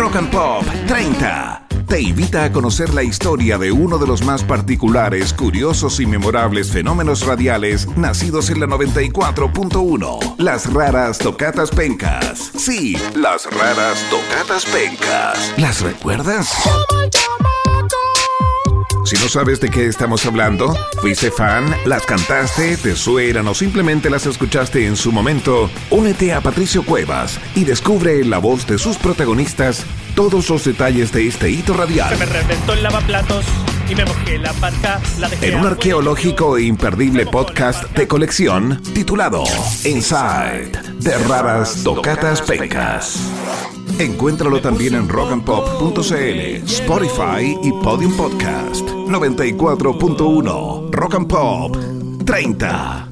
Rock 0.00 0.16
and 0.16 0.30
Pop 0.30 0.64
30 0.86 1.66
te 1.86 2.00
invita 2.00 2.44
a 2.44 2.52
conocer 2.52 2.94
la 2.94 3.02
historia 3.02 3.58
de 3.58 3.70
uno 3.70 3.98
de 3.98 4.06
los 4.06 4.22
más 4.22 4.44
particulares, 4.44 5.34
curiosos 5.34 5.98
y 5.98 6.06
memorables 6.06 6.70
fenómenos 6.70 7.26
radiales 7.26 7.86
nacidos 7.96 8.48
en 8.48 8.60
la 8.60 8.66
94.1. 8.66 10.36
Las 10.38 10.72
raras 10.72 11.18
tocatas 11.18 11.70
pencas. 11.70 12.52
Sí, 12.56 12.96
las 13.16 13.44
raras 13.52 14.06
tocatas 14.08 14.64
pencas. 14.66 15.52
¿Las 15.58 15.80
recuerdas? 15.80 16.50
Si 19.10 19.16
no 19.16 19.28
sabes 19.28 19.58
de 19.58 19.70
qué 19.70 19.86
estamos 19.86 20.24
hablando, 20.24 20.72
fuiste 21.00 21.32
fan, 21.32 21.74
las 21.84 22.06
cantaste, 22.06 22.76
te 22.76 22.94
suenan 22.94 23.48
o 23.48 23.54
simplemente 23.54 24.08
las 24.08 24.24
escuchaste 24.24 24.86
en 24.86 24.94
su 24.94 25.10
momento, 25.10 25.68
únete 25.90 26.32
a 26.32 26.40
Patricio 26.40 26.84
Cuevas 26.84 27.40
y 27.56 27.64
descubre 27.64 28.20
en 28.20 28.30
la 28.30 28.38
voz 28.38 28.68
de 28.68 28.78
sus 28.78 28.98
protagonistas 28.98 29.84
todos 30.14 30.48
los 30.48 30.64
detalles 30.64 31.10
de 31.10 31.26
este 31.26 31.50
hito 31.50 31.74
radial. 31.74 32.08
Se 32.10 32.24
me 32.24 32.26
reventó 32.26 32.72
el 32.72 32.84
lavaplatos 32.84 33.44
y 33.88 33.96
me 33.96 34.04
mojé 34.04 34.38
la 34.38 34.52
pata. 34.52 35.00
La 35.18 35.28
dejé 35.28 35.48
En 35.48 35.56
un 35.56 35.66
arqueológico 35.66 36.56
e 36.56 36.62
imperdible 36.62 37.26
podcast 37.26 37.90
de 37.96 38.06
colección 38.06 38.80
titulado 38.94 39.42
Inside 39.82 40.89
de 41.02 41.16
Raras 41.28 41.82
Tocatas 41.82 42.42
Pencas. 42.42 43.18
Encuéntralo 43.98 44.60
también 44.60 44.94
en 44.94 45.08
rockandpop.cl, 45.08 46.64
Spotify 46.66 47.58
y 47.62 47.72
Podium 47.82 48.16
Podcast 48.16 48.86
94.1 48.88 50.90
Rock 50.90 51.14
and 51.14 51.28
Pop 51.28 51.76
30. 52.24 53.09